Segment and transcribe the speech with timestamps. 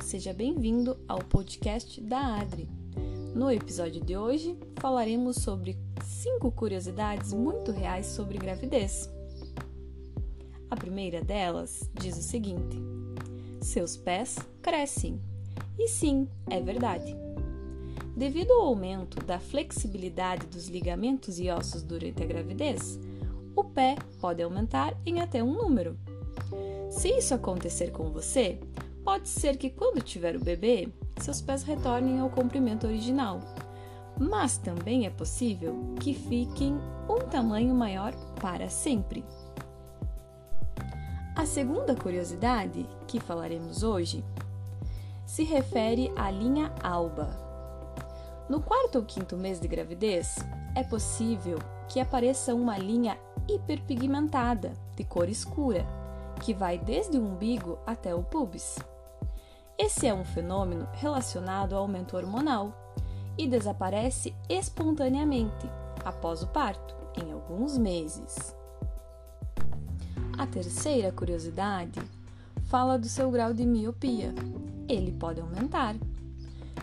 [0.00, 2.68] seja bem-vindo ao podcast da Adri.
[3.34, 9.10] No episódio de hoje, falaremos sobre cinco curiosidades muito reais sobre gravidez.
[10.70, 12.78] A primeira delas diz o seguinte:
[13.60, 15.20] Seus pés crescem.
[15.78, 17.14] E sim, é verdade.
[18.16, 22.98] Devido ao aumento da flexibilidade dos ligamentos e ossos durante a gravidez,
[23.54, 25.96] o pé pode aumentar em até um número.
[26.90, 28.58] Se isso acontecer com você,
[29.04, 30.88] pode ser que quando tiver o bebê,
[31.20, 33.40] seus pés retornem ao comprimento original.
[34.18, 39.24] Mas também é possível que fiquem um tamanho maior para sempre.
[41.36, 44.24] A segunda curiosidade que falaremos hoje
[45.24, 47.28] se refere à linha alba.
[48.48, 50.36] No quarto ou quinto mês de gravidez,
[50.74, 51.58] é possível
[51.88, 53.16] que apareça uma linha
[53.48, 55.86] hiperpigmentada de cor escura,
[56.42, 58.78] que vai desde o umbigo até o pubis.
[59.80, 62.96] Esse é um fenômeno relacionado ao aumento hormonal
[63.38, 65.70] e desaparece espontaneamente
[66.04, 68.56] após o parto, em alguns meses.
[70.36, 72.00] A terceira curiosidade
[72.64, 74.34] fala do seu grau de miopia.
[74.88, 75.94] Ele pode aumentar.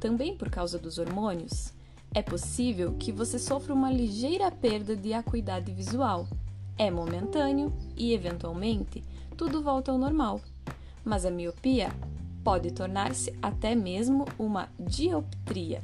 [0.00, 1.74] Também por causa dos hormônios,
[2.14, 6.26] é possível que você sofra uma ligeira perda de acuidade visual.
[6.78, 9.04] É momentâneo e, eventualmente,
[9.36, 10.40] tudo volta ao normal.
[11.04, 11.90] Mas a miopia
[12.48, 15.82] pode tornar-se até mesmo uma dioptria.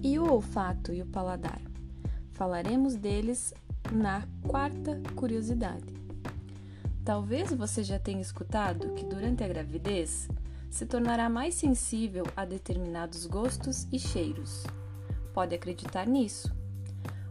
[0.00, 1.60] E o olfato e o paladar?
[2.34, 3.52] Falaremos deles
[3.90, 5.92] na quarta curiosidade.
[7.04, 10.28] Talvez você já tenha escutado que durante a gravidez
[10.70, 14.62] se tornará mais sensível a determinados gostos e cheiros.
[15.34, 16.54] Pode acreditar nisso.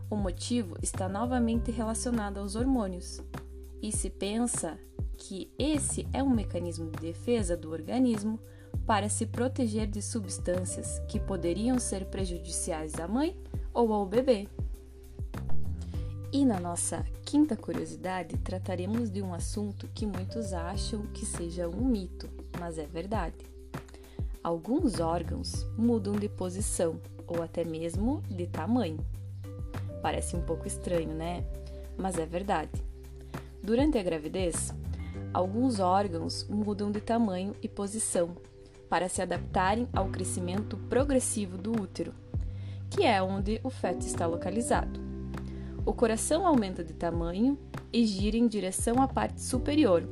[0.09, 3.22] O motivo está novamente relacionado aos hormônios,
[3.81, 4.78] e se pensa
[5.17, 8.39] que esse é um mecanismo de defesa do organismo
[8.85, 13.36] para se proteger de substâncias que poderiam ser prejudiciais à mãe
[13.73, 14.48] ou ao bebê.
[16.31, 21.86] E na nossa quinta curiosidade, trataremos de um assunto que muitos acham que seja um
[21.86, 23.45] mito, mas é verdade.
[24.43, 28.99] Alguns órgãos mudam de posição ou até mesmo de tamanho.
[30.02, 31.43] Parece um pouco estranho, né?
[31.98, 32.83] Mas é verdade.
[33.64, 34.71] Durante a gravidez,
[35.36, 38.38] alguns órgãos mudam de tamanho e posição
[38.90, 42.14] para se adaptarem ao crescimento progressivo do útero,
[42.90, 44.98] que é onde o feto está localizado.
[45.86, 47.60] O coração aumenta de tamanho
[47.92, 50.08] e gira em direção à parte superior.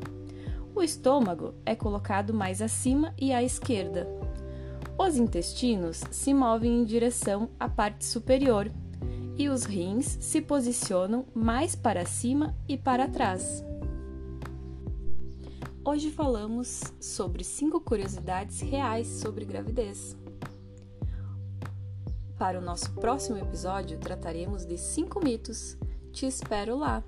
[0.75, 4.05] O estômago é colocado mais acima e à esquerda.
[4.97, 8.69] Os intestinos se movem em direção à parte superior
[9.37, 13.63] e os rins se posicionam mais para cima e para trás.
[15.85, 20.15] Hoje falamos sobre cinco curiosidades reais sobre gravidez.
[22.39, 25.77] Para o nosso próximo episódio, trataremos de cinco mitos.
[26.13, 27.03] Te espero lá!